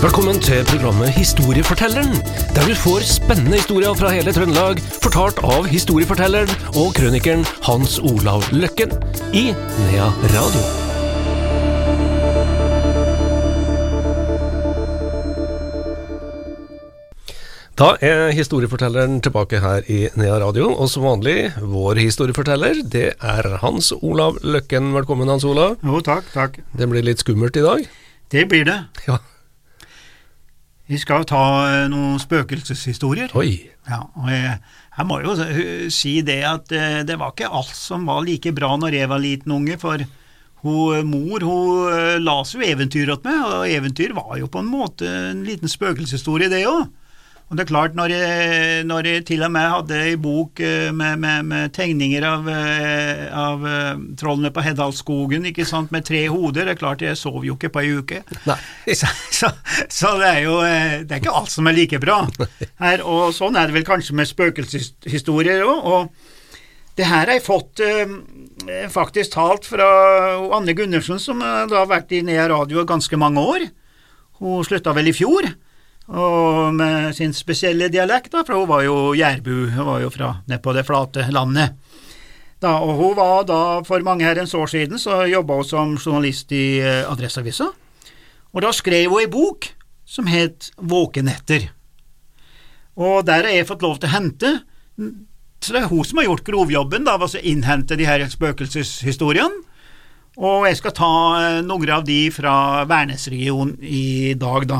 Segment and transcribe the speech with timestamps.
[0.00, 2.14] Velkommen til programmet Historiefortelleren,
[2.56, 6.48] der du får spennende historier fra hele Trøndelag, fortalt av historiefortelleren
[6.80, 8.94] og krønikeren Hans Olav Løkken
[9.36, 10.62] i Nea Radio.
[17.76, 23.56] Da er historiefortelleren tilbake her i Nea Radio, og som vanlig, vår historieforteller, det er
[23.60, 24.94] Hans Olav Løkken.
[24.96, 25.76] Velkommen, Hans Olav.
[25.84, 26.56] Jo, takk, takk.
[26.72, 27.84] Det blir litt skummelt i dag.
[28.32, 28.80] Det blir det.
[29.04, 29.20] Ja.
[30.90, 33.30] Vi skal jo ta eh, noen spøkelseshistorier.
[33.38, 33.52] Oi.
[33.86, 34.56] Ja, og jeg,
[34.96, 38.50] jeg må jo eh, si det at eh, det var ikke alt som var like
[38.56, 40.02] bra når jeg var liten unge, for
[40.64, 45.06] hun, mor hun la seg jo eventyr meg, og eventyr var jo på en måte
[45.30, 46.90] en liten spøkelseshistorie, det òg.
[47.50, 50.92] Og det er klart, når jeg, når jeg til og med hadde ei bok eh,
[50.94, 56.20] med, med, med tegninger av, eh, av eh, trollene på Heddalsskogen, ikke sant, med tre
[56.30, 58.20] hoder, det er klart jeg sov jo ikke på ei uke.
[59.00, 59.48] Så, så,
[59.90, 62.20] så det er jo det er ikke alt som er like bra
[62.82, 65.88] her, og sånn er det vel kanskje med spøkelseshistorier òg.
[65.90, 68.14] Og det her har jeg fått eh,
[68.92, 69.88] faktisk talt fra
[70.54, 73.66] Anne Gundersen, som da har vært i Nea Radio ganske mange år.
[74.38, 75.50] Hun slutta vel i fjor,
[76.10, 80.30] og med sin spesielle dialekt, da, for hun var jo jærbu, hun var jo fra
[80.48, 81.76] nede på det flate landet.
[82.60, 86.50] Da, og hun var da, for mange herrens år siden, så jobba hun som journalist
[86.52, 87.70] i eh, Adresseavisa.
[88.50, 89.70] Og da skrev hun ei bok
[90.04, 91.70] som het Våkenetter.
[93.00, 94.48] Og der har jeg fått lov til å hente
[95.62, 99.66] Så det er hun som har gjort grovjobben, da, altså innhente de her spøkelseshistoriene.
[100.40, 104.78] Og jeg skal ta eh, noen av de fra Værnesregionen i dag, da.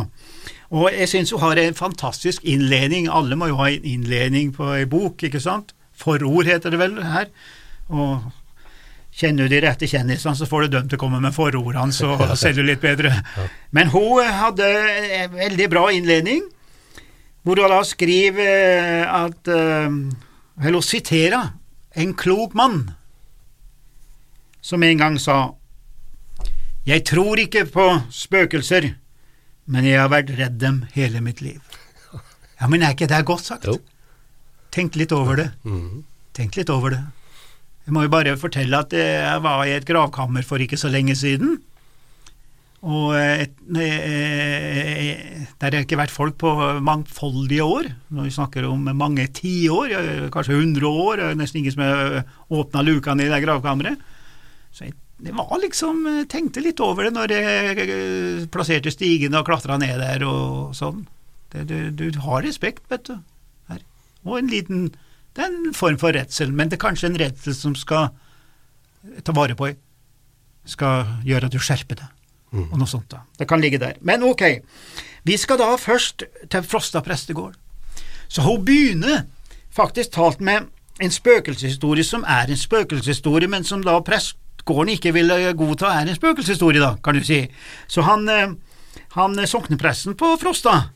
[0.70, 3.08] Og jeg syns hun har en fantastisk innledning.
[3.10, 5.74] Alle må jo ha en innledning på ei bok, ikke sant?
[5.98, 7.26] Forord heter det vel her.
[7.90, 8.30] Og
[9.10, 12.14] kjenner du de rette kjendisene, så får du dem til å komme med forordene, så
[12.40, 13.12] selger du litt bedre.
[13.74, 14.68] Men hun hadde
[15.18, 16.46] en veldig bra innledning,
[17.42, 19.94] hvor hun da skriver at eh,
[20.60, 21.54] Eller hun siterer
[21.96, 22.90] en klok mann
[24.60, 25.54] som en gang sa
[26.84, 28.90] Jeg tror ikke på spøkelser,
[29.70, 31.62] men jeg har vært redd dem hele mitt liv.
[32.60, 33.68] Ja, men er ikke det godt sagt?
[33.70, 33.78] Jo.
[34.74, 35.48] Tenk litt over det.
[35.64, 36.02] Mm.
[36.36, 37.00] Tenk litt over det.
[37.86, 41.16] Jeg må jo bare fortelle at jeg var i et gravkammer for ikke så lenge
[41.18, 41.56] siden.
[42.80, 47.90] Og et, eh, der har ikke vært folk på mangfoldige år.
[48.08, 49.92] Når vi snakker om mange tiår,
[50.32, 54.00] kanskje hundre år, nesten ingen som har åpna lukene i det gravkammeret.
[54.72, 59.40] Så jeg det var liksom jeg tenkte litt over det når jeg eh, plasserte stigene
[59.40, 61.04] og klatra ned der og sånn.
[61.52, 63.16] Det, du, du har respekt, vet du.
[63.70, 63.82] Her.
[64.24, 64.90] Og en liten
[65.34, 68.10] Det er en form for redsel, men det er kanskje en redsel som skal
[69.22, 69.70] ta vare på
[70.66, 72.08] Skal gjøre at du skjerper deg,
[72.52, 73.08] og noe sånt.
[73.10, 73.22] da.
[73.38, 73.96] Det kan ligge der.
[74.00, 74.42] Men ok,
[75.24, 77.54] vi skal da først til Frosta prestegård.
[78.28, 79.24] Så hun begynner
[79.70, 80.68] faktisk talt med
[81.00, 83.96] en spøkelseshistorie som er en spøkelseshistorie, men som da
[84.60, 87.48] prestegården ikke ville godta er en spøkelseshistorie, da, kan du si.
[87.88, 88.54] Så han, eh,
[89.16, 90.90] han soknepresten på Frosta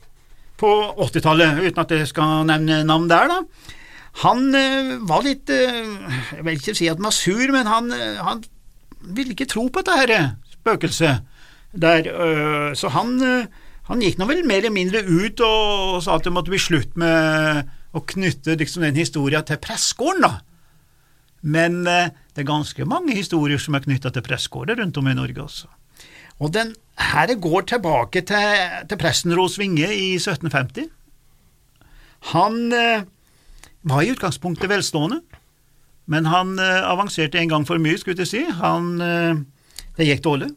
[0.57, 3.41] på 80-tallet, uten at jeg skal nevne navn der, da,
[4.23, 5.83] han eh, var litt eh,
[6.37, 8.43] Jeg vil ikke si at han var sur, men han, han
[9.01, 11.25] ville ikke tro på dette her spøkelset
[11.75, 12.07] der,
[12.79, 13.19] så han,
[13.89, 16.95] han gikk nå vel mer eller mindre ut og, sa at det måtte bli slutt
[16.95, 20.54] med å knytte liksom, den historien til pressegården, da.
[21.45, 25.15] Men øh, det er ganske mange historier som er knytta til pressegårder rundt om i
[25.17, 25.69] Norge også.
[26.43, 30.89] Og den her går tilbake til, til presten Ros Vinge i 1750.
[32.33, 33.05] Han eh,
[33.85, 35.21] var i utgangspunktet velstående,
[36.11, 38.43] men han eh, avanserte en gang for mye, skulle jeg si.
[38.59, 39.41] Han, eh,
[39.97, 40.49] det gikk dårlig.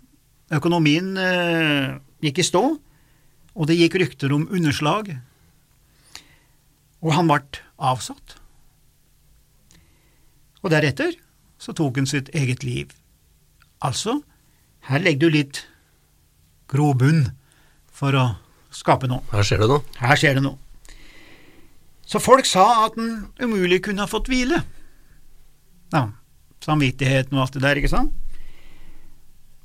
[0.54, 2.64] Økonomien øh, gikk i stå,
[3.54, 5.12] og det gikk rykter om underslag.
[7.04, 7.42] Og han ble
[7.78, 8.38] avsatt.
[10.62, 11.16] Og deretter
[11.58, 12.92] så tok hun sitt eget liv.
[13.84, 14.20] Altså,
[14.88, 15.62] her legger du litt
[16.70, 17.28] grobunn
[17.94, 18.24] for å
[18.74, 19.24] skape noe.
[19.32, 19.82] Her skjer det noe.
[19.98, 20.58] Her skjer det noe.
[22.08, 24.62] Så folk sa at den umulig kunne ha fått hvile.
[25.92, 26.06] Ja,
[26.64, 28.14] samvittigheten og alt det der, ikke sant?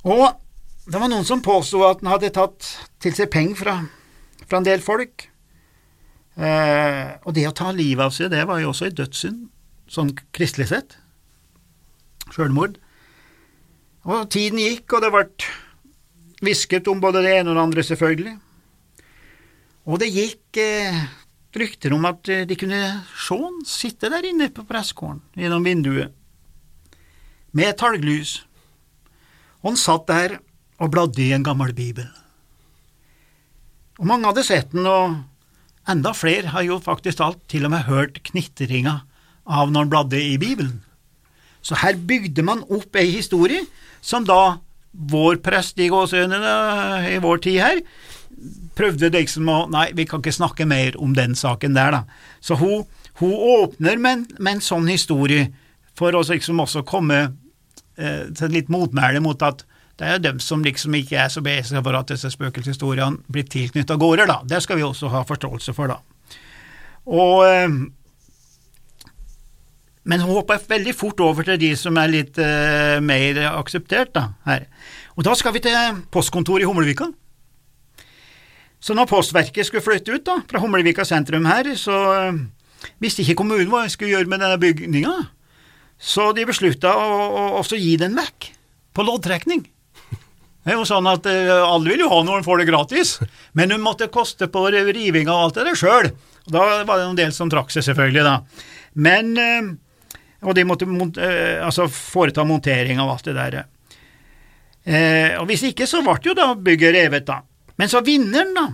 [0.04, 0.26] Og
[0.84, 2.66] det var noen som påsto at den hadde tatt
[3.00, 3.76] til seg penger fra,
[4.44, 5.30] fra en del folk.
[6.34, 9.40] Eh, og det å ta livet av seg, det var jo også en dødssynd,
[9.90, 10.96] sånn kristelig sett.
[12.32, 12.78] Sjølmord.
[14.04, 15.26] Og tiden gikk, og det ble
[16.44, 18.34] hvisket om både det ene og det andre, selvfølgelig.
[19.84, 21.04] Og det gikk eh,
[21.56, 22.80] rykter om at eh, de kunne
[23.20, 26.12] se han sitte der inne på pressegården gjennom vinduet,
[27.54, 28.42] med talglys.
[29.62, 30.38] Og han satt der
[30.82, 32.08] og bladde i en gammel bibel.
[34.00, 35.20] Og mange hadde sett den, og
[35.88, 39.02] enda flere har jo faktisk alt til og med hørt knitringa
[39.44, 40.82] av når han bladde i Bibelen.
[41.64, 43.64] Så her bygde man opp ei historie
[44.04, 44.58] som da
[44.94, 47.80] vår prest i gåseøynene i vår tid her
[48.78, 52.02] prøvde liksom å Nei, vi kan ikke snakke mer om den saken der, da.
[52.44, 52.84] Så hun,
[53.20, 55.48] hun åpner med, med, en sånn historie
[55.98, 57.20] for å liksom også komme
[57.96, 59.64] eh, til litt motmæle mot at
[60.00, 63.94] det er dem som liksom ikke er så begeistra for at disse spøkelseshistoriene blir tilknytta
[64.00, 64.40] gårder, da.
[64.42, 66.00] Det skal vi også ha forståelse for, da.
[67.06, 67.76] Og eh,
[70.04, 74.66] men hopper veldig fort over til de som er litt uh, mer akseptert da, her.
[75.16, 77.08] Og da skal vi til postkontoret i Humlevika.
[78.84, 82.42] Så når Postverket skulle flytte ut da, fra Humlevika sentrum her, så uh,
[83.00, 85.14] visste ikke kommunen hva de skulle gjøre med denne bygninga.
[85.96, 88.50] Så de beslutta å, å, også gi den vekk,
[88.94, 89.64] på loddtrekning.
[90.64, 93.16] Det er jo sånn at uh, Alle vil jo ha noe, de får det gratis,
[93.56, 96.12] men hun måtte koste på riving og alt det der sjøl.
[96.44, 98.24] Da var det en del som trakk seg, selvfølgelig.
[98.28, 98.36] da.
[98.94, 99.72] Men uh,
[100.44, 103.56] Og de måtte uh, altså foreta montering av alt det der.
[105.40, 107.38] og Hvis ikke, så ble jo da bygget revet, da.
[107.80, 108.66] Men så vinneren da,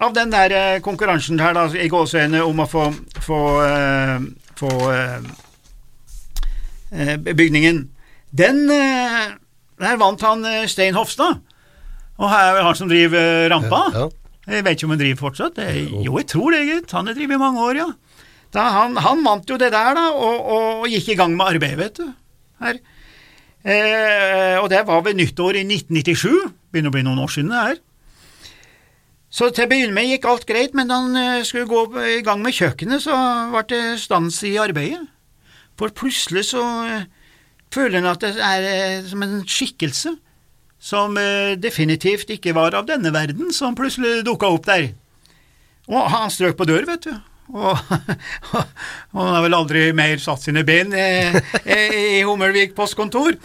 [0.00, 2.86] av den der konkurransen her da, i gåseøynene om å få,
[3.20, 3.40] få,
[4.56, 4.72] få
[7.28, 7.82] bygningen,
[8.32, 8.64] den
[9.78, 11.42] der vant han eh, Stein Hofstad,
[12.18, 13.82] og her er han som driver eh, rampa.
[13.94, 14.14] Ja, ja.
[14.48, 15.58] Jeg vet ikke om han driver fortsatt.
[15.76, 16.92] jo, jeg tror det, gitt.
[16.96, 17.88] Han har drevet i mange år, ja.
[18.56, 21.98] Han, han, vant jo det der, da, og, og, gikk i gang med arbeidet, vet
[22.00, 22.06] du.
[22.62, 22.78] Her.
[23.68, 26.30] Eh, og det var ved nyttår i 1997.
[26.72, 27.82] Begynner å bli noen år siden, det her.
[29.28, 31.84] Så til å begynne med gikk alt greit, men da han eh, skulle gå
[32.16, 33.18] i gang med kjøkkenet, så
[33.52, 35.04] ble det stans i arbeidet.
[35.78, 36.64] For plutselig så
[37.74, 40.16] føler han at det er eh, som en skikkelse
[40.78, 44.92] som eh, definitivt ikke var av denne verden, som plutselig dukka opp der.
[45.88, 47.14] Og han strøk på dør, vet du.
[47.48, 47.78] Og,
[48.52, 51.06] og han har vel aldri mer satt sine ben i,
[51.64, 53.38] i Hummelvik postkontor.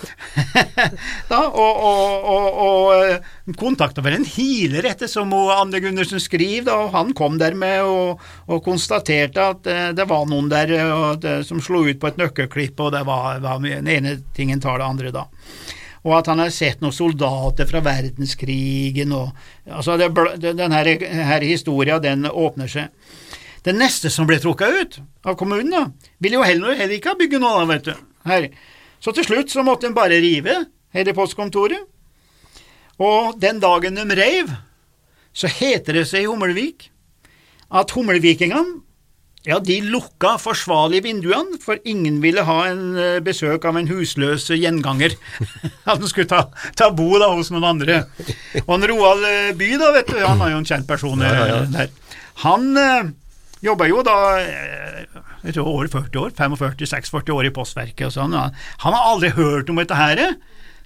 [1.32, 6.68] da, og og, og, og eh, kontakta vel en healer etter som Anne Gundersen skriver,
[6.68, 10.76] da, og han kom der med og, og konstaterte at det, det var noen der
[11.24, 14.82] det, som slo ut på et nøkkelklipp, og det var, var den ene tingen tar
[14.82, 15.28] det andre, da
[16.04, 19.30] og at han har sett noen soldater fra verdenskrigen og
[19.72, 20.10] altså det,
[20.44, 22.92] Denne her historia, den åpner seg.
[23.64, 27.40] Den neste som ble trukket ut av kommunen, da, ville jo heller, heller ikke bygge
[27.44, 27.94] noe vet du.
[28.28, 28.50] Her.
[29.04, 30.66] Så til slutt så måtte en bare rive
[30.96, 31.90] hele postkontoret.
[33.04, 34.52] Og den dagen de reiv,
[35.34, 36.90] så heter det seg i Hummelvik
[37.74, 38.84] at hummelvikingene
[39.44, 44.46] ja, de lukka forsvarlig vinduene, for ingen ville ha en eh, besøk av en husløs
[44.56, 45.18] gjenganger.
[45.90, 46.46] At han skulle ta,
[46.80, 47.98] ta bo da hos noen andre.
[48.64, 51.34] Og en Roald eh, By, da, vet du, han er jo en kjent person ja,
[51.36, 51.60] ja, ja.
[51.76, 51.92] der.
[52.46, 53.12] Han eh,
[53.64, 55.04] Jobba jo da eh,
[55.44, 58.36] jeg tror over 40 år, 45-46 år i Postverket og sånn.
[58.36, 60.22] Han har aldri hørt om dette her,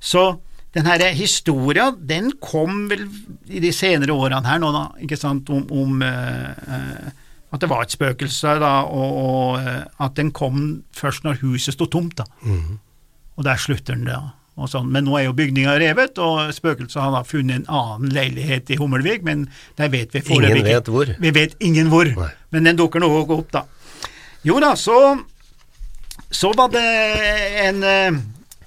[0.01, 0.39] så
[0.77, 3.05] den her historia den kom vel
[3.49, 7.13] i de senere årene her nå, da, ikke sant, om, om uh,
[7.53, 11.87] at det var et spøkelse, da, og, og at den kom først når huset sto
[11.89, 12.27] tomt, da.
[12.41, 12.77] Mm.
[13.37, 14.89] Og der slutter den, da sånn.
[14.89, 18.79] Men nå er jo bygninga revet, og spøkelset har da funnet en annen leilighet i
[18.79, 19.45] Hummelvik, men
[19.77, 20.65] der vet vi foreløpig ikke.
[20.65, 21.13] Ingen vet hvor.
[21.21, 22.31] Vi vet ingen hvor, Nei.
[22.55, 23.67] men den dukker nå opp, da.
[24.47, 24.97] Jo da, så,
[26.33, 26.87] så var det
[27.67, 28.19] en eh,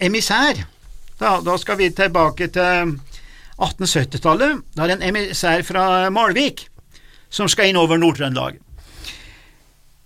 [0.07, 0.63] emissær.
[1.21, 2.95] Da, da, skal vi tilbake til
[3.59, 4.63] 1870-tallet.
[4.77, 6.69] Da er det en emissær fra Malvik
[7.31, 8.59] som skal inn over Nord-Trøndelag.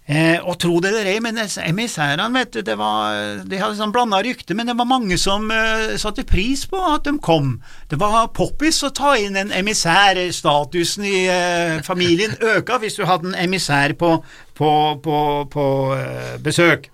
[0.04, 4.18] Eh, og tro det ei, men emissærene, vet du, det var, de hadde sånn blanda
[4.20, 7.54] rykte, men det var mange som eh, satte pris på at de kom.
[7.88, 10.20] Det var poppis å ta inn en emissær.
[10.28, 14.18] Statusen i eh, familien øka hvis du hadde en emissær på,
[14.52, 14.70] på,
[15.00, 15.18] på,
[15.48, 16.90] på eh, besøk.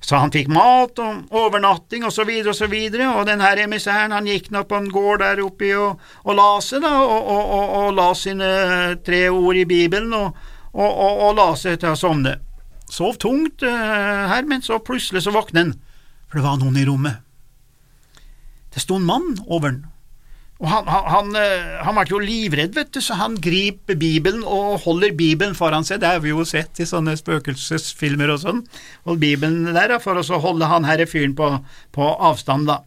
[0.00, 3.60] Så han fikk mat og overnatting og så videre og så videre, og den her
[3.60, 7.18] emissæren han gikk nå på en gård der oppe og, og la seg, da, og,
[7.18, 8.52] og, og, og la sine
[9.04, 10.14] tre ord i Bibelen.
[10.16, 12.38] og og, og, og la seg til å sovne.
[12.88, 15.76] Sov tungt uh, her, men så plutselig så våkner han,
[16.28, 17.24] for det var noen i rommet.
[18.72, 19.86] Det sto en mann over han,
[20.58, 21.36] og han, han,
[21.86, 26.00] han, ble jo livredd, vet du, så han griper Bibelen og holder Bibelen foran seg,
[26.02, 28.64] det har vi jo sett i sånne spøkelsesfilmer og sånn,
[29.06, 31.52] holder Bibelen der for å så holde han herre fyren på,
[31.94, 32.80] på avstand, da.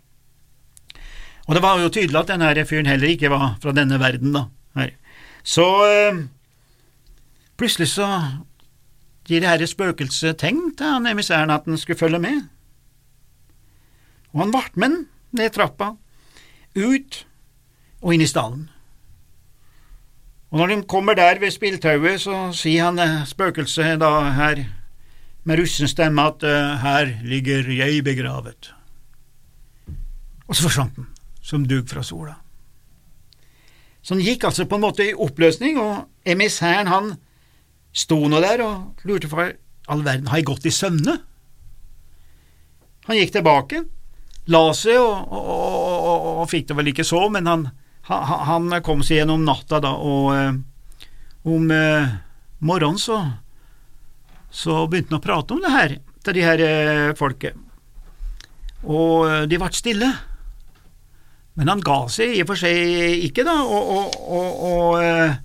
[1.48, 4.46] Og det var jo tydelig at denne fyren heller ikke var fra denne verden, da.
[4.76, 4.92] Her.
[5.48, 6.20] Så uh,
[7.62, 8.08] Plutselig så
[9.30, 12.40] gir det herre spøkelset tegn til han emissæren at han skulle følge med.
[14.34, 15.04] Og han vart med den
[15.38, 15.92] ned trappa,
[16.74, 17.20] ut
[18.02, 18.66] og inn i stallen.
[20.50, 24.66] Og når de kommer der ved spilltauet, så sier han eh, spøkelset da her
[25.46, 28.74] med russen stemme at uh, her ligger jeg begravet.
[30.48, 32.40] Og så forsvant den, som dugg fra sola.
[34.02, 37.18] Så han gikk altså på en måte i oppløsning, og emissæren han
[37.92, 39.52] sto nå der og lurte for
[39.92, 41.18] all verden, har jeg gått i søvne?
[43.08, 43.84] Han gikk tilbake,
[44.54, 47.68] la seg og, og, og, og, fikk det vel ikke så, men han,
[48.08, 51.08] han, han kom seg gjennom natta da, og eh,
[51.52, 52.14] om eh,
[52.62, 53.24] morgenen så
[54.52, 55.94] så begynte han å prate om det her
[56.26, 57.56] til de her eh, folket,
[58.84, 60.10] og eh, de ble stille.
[61.60, 65.40] Men han ga seg i og for seg ikke, da, og, og, og, og eh,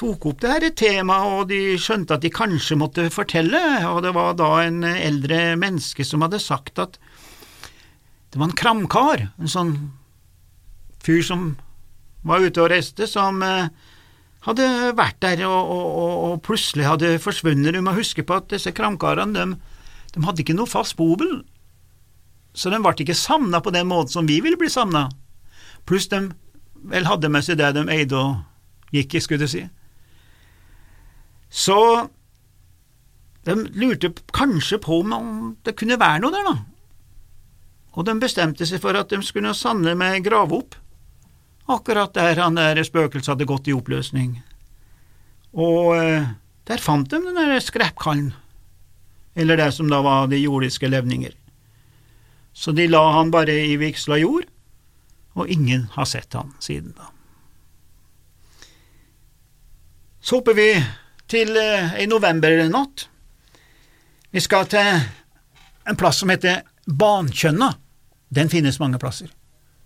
[0.00, 4.14] tok opp det her temaet, og de skjønte at de kanskje måtte fortelle, og det
[4.16, 6.96] var da en eldre menneske som hadde sagt at
[8.30, 9.72] det var en kramkar, en sånn
[11.04, 11.54] fyr som
[12.26, 13.70] var ute og reiste, som eh,
[14.46, 14.66] hadde
[14.96, 17.74] vært der og, og, og, plutselig hadde forsvunnet.
[17.74, 19.56] Du må huske på at disse kramkarene de,
[20.14, 21.40] de hadde ikke noe fast bobel,
[22.54, 25.08] så de ble ikke savna på den måten som vi ville bli savna.
[25.88, 26.28] Pluss de
[26.90, 29.66] vel hadde med seg det de eide og gikk i, skulle du si.
[31.50, 32.08] Så
[33.44, 36.58] de lurte kanskje på om det kunne være noe der, da,
[37.98, 40.76] og de bestemte seg for at de skulle sanne med grave opp
[41.70, 44.40] akkurat der han der spøkelset hadde gått i oppløsning.
[45.54, 46.30] Og eh,
[46.66, 48.32] der fant de den der skreppkallen,
[49.34, 51.34] eller det som da var de jordiske levninger.
[52.52, 54.48] Så de la han bare i vigsla jord,
[55.38, 57.10] og ingen har sett han siden da.
[60.20, 60.72] Så hopper vi
[61.30, 63.06] til eh, ei novembernatt.
[64.30, 65.00] Vi skal til
[65.88, 67.72] en plass som heter Bankjønna.
[68.30, 69.30] Den finnes mange plasser.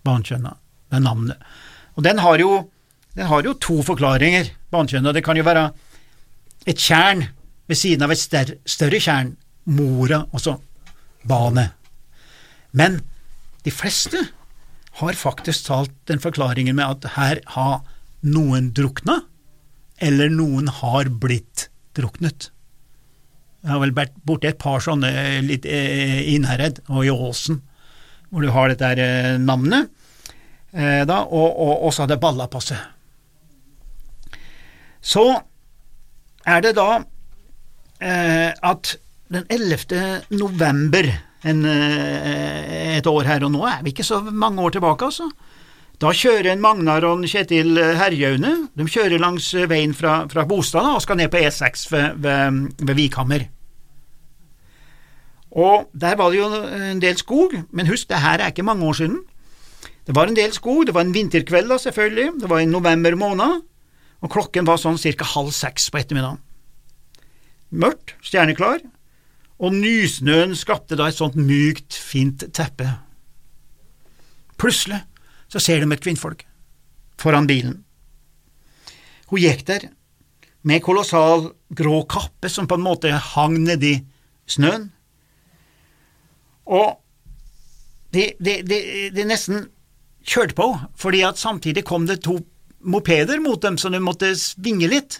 [0.04, 0.56] Bankjønna,
[0.90, 1.48] det er navnet.
[1.96, 2.64] Og den har jo,
[3.16, 5.14] den har jo to forklaringer, Bankjønna.
[5.16, 5.70] Det kan jo være
[6.66, 7.26] et tjern
[7.68, 9.34] ved siden av et større, større tjern,
[9.64, 10.58] mora, og så
[11.24, 11.70] bane.
[12.76, 13.00] Men
[13.64, 14.20] de fleste
[15.00, 17.80] har faktisk talt den forklaringen med at her har
[18.24, 19.22] noen drukna,
[20.02, 22.50] eller noen har blitt druknet.
[23.64, 25.10] Jeg har vel vært borti et par sånne
[25.46, 27.62] litt eh, i Innherred og i Åsen,
[28.28, 29.88] hvor du har dette her navnet
[30.74, 32.80] eh, da, og, og, og, så hadde balla på seg.
[35.04, 35.24] Så
[36.44, 36.88] er det da
[38.00, 38.96] eh, at
[39.32, 40.26] den 11.
[40.36, 41.08] november
[41.44, 45.28] en, eh, et år her, og nå er vi ikke så mange år tilbake, altså.
[46.02, 50.88] Da kjører en Magnar og en Kjetil Herjaune de kjører langs veien fra, fra Bostad
[50.90, 53.46] og skal ned på E6 ved, ved, ved Vikhammer.
[55.54, 58.84] Og Der var det jo en del skog, men husk, det her er ikke mange
[58.84, 59.20] år siden.
[60.06, 63.14] Det var en del skog, det var en vinterkveld da, selvfølgelig, det var i november
[63.14, 63.62] måned,
[64.20, 66.42] og klokken var sånn cirka halv seks på ettermiddagen.
[67.70, 68.82] Mørkt, stjerneklar,
[69.62, 72.90] og nysnøen skapte da et sånt mykt, fint teppe.
[74.58, 75.04] Plutselig
[75.54, 76.42] så ser de et kvinnfolk
[77.20, 77.78] foran bilen.
[79.30, 79.86] Hun gikk der
[80.66, 83.94] med kolossal grå kappe som på en måte hang nedi
[84.50, 84.88] snøen,
[86.64, 86.96] og
[88.14, 88.78] de, de, de,
[89.12, 89.68] de nesten
[90.24, 92.38] kjørte på, fordi at samtidig kom det to
[92.84, 95.18] mopeder mot dem, så de måtte svinge litt.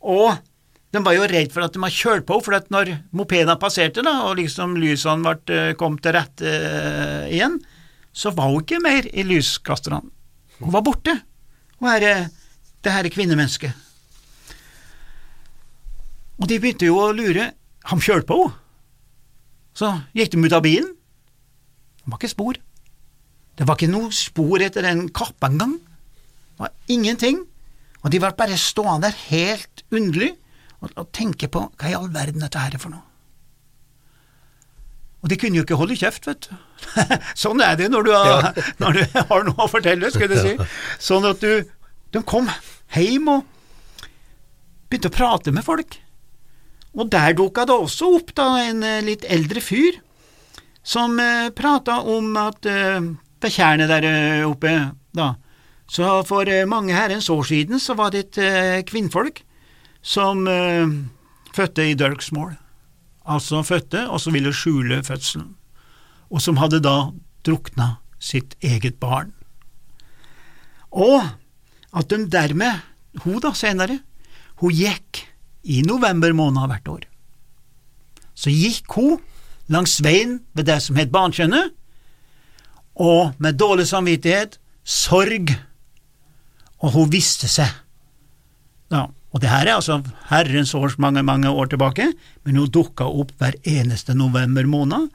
[0.00, 0.34] Og
[0.90, 4.04] de var jo redd for at de hadde kjørt på, for at når mopedene passerte,
[4.04, 7.60] da, og liksom lysene eh, kom til rette uh, igjen,
[8.12, 10.02] så var hun ikke mer i lyskasterne.
[10.60, 11.14] Hun var borte.
[11.78, 12.28] Hun er
[12.84, 13.72] det her kvinnemennesket.
[16.40, 17.50] Og de begynte jo å lure.
[17.92, 18.56] Han kjørte på henne.
[19.80, 19.86] Så
[20.16, 20.88] gikk de ut av bilen.
[22.02, 22.56] Det var ikke spor.
[23.56, 25.76] Det var ikke noe spor etter den kappa engang.
[25.78, 27.38] Det var ingenting,
[28.02, 30.32] og de var bare stående der helt underlig
[30.80, 33.09] og, og tenke på hva i all verden dette her er for noe.
[35.20, 36.54] Og de kunne jo ikke holde kjeft, vet du.
[37.42, 38.66] sånn er det når du, har, ja.
[38.82, 40.70] når du, har, noe å fortelle, skulle jeg si.
[41.10, 41.68] Sånn at du
[42.10, 42.48] De kom
[42.96, 43.44] hjem og
[44.90, 46.00] begynte å prate med folk.
[46.98, 50.00] Og der dukka det også opp da en eh, litt eldre fyr
[50.82, 52.98] som eh, prata om at eh,
[53.40, 54.72] ved tjernet der eh, oppe,
[55.14, 55.34] da.
[55.90, 59.42] Så for eh, mange herrens år siden så var det et eh, kvinnfolk
[60.02, 60.86] som eh,
[61.54, 62.56] fødte i Dirksmore,
[63.24, 65.54] altså fødte og som ville skjule fødselen,
[66.30, 67.10] og som hadde da
[67.46, 69.32] drukna sitt eget barn.
[70.90, 71.22] Og
[71.96, 72.82] at de dermed,
[73.24, 74.00] hun da senere,
[74.60, 75.24] hun gikk
[75.64, 77.04] i november måned hvert år.
[78.34, 79.18] Så gikk hun
[79.70, 81.74] langs veien ved det som het Bankjønnet,
[83.00, 85.52] og med dårlig samvittighet, sorg,
[86.80, 87.68] og hun visste seg
[88.90, 92.08] Ja, og det her er altså herrens års mange, mange år tilbake,
[92.44, 95.10] men hun dukka opp hver eneste november måned,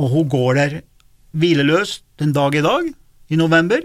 [0.00, 0.80] og hun går der
[1.38, 2.88] hvileløst den dag i dag,
[3.30, 3.84] i november,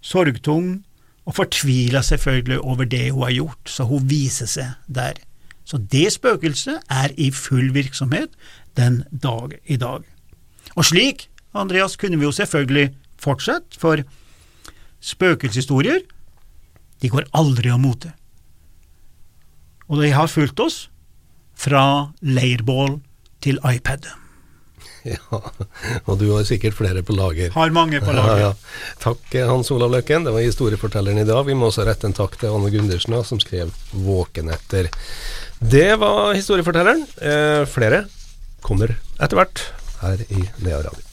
[0.00, 0.84] sorgtung
[1.26, 5.18] og fortviler selvfølgelig over det hun har gjort, så hun viser seg der.
[5.68, 8.30] Så det spøkelset er i full virksomhet
[8.78, 10.06] den dag i dag.
[10.76, 14.00] Og slik, Andreas, kunne vi jo selvfølgelig fortsette, for
[15.00, 16.00] spøkelseshistorier,
[17.02, 18.14] de går aldri av mote.
[19.88, 20.86] Og de har fulgt oss
[21.58, 21.82] fra
[22.22, 22.98] leirbål
[23.44, 24.08] til iPad.
[25.08, 25.38] Ja,
[26.10, 27.52] og du har sikkert flere på lager.
[27.54, 28.40] Har mange på lager.
[28.42, 28.96] Ja, ja.
[29.00, 31.46] Takk Hans Olav Løkken, det var historiefortelleren i dag.
[31.46, 34.90] Vi må også rette en takk til Anne Gundersen, som skrev 'Våkenetter'.
[35.62, 37.06] Det var historiefortelleren.
[37.24, 38.04] Eh, flere
[38.60, 39.64] kommer etter hvert
[40.02, 41.07] her i Nea Radio.